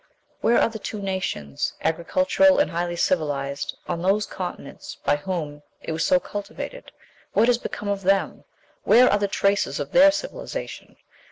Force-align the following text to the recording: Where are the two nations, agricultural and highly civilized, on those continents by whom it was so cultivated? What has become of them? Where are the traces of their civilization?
Where 0.39 0.57
are 0.57 0.67
the 0.69 0.79
two 0.79 0.99
nations, 0.99 1.73
agricultural 1.83 2.57
and 2.57 2.71
highly 2.71 2.95
civilized, 2.95 3.77
on 3.87 4.01
those 4.01 4.25
continents 4.25 4.95
by 5.05 5.15
whom 5.17 5.61
it 5.79 5.91
was 5.91 6.03
so 6.03 6.19
cultivated? 6.19 6.91
What 7.33 7.45
has 7.47 7.59
become 7.59 7.87
of 7.87 8.01
them? 8.01 8.43
Where 8.83 9.07
are 9.07 9.19
the 9.19 9.27
traces 9.27 9.79
of 9.79 9.91
their 9.91 10.11
civilization? 10.11 10.95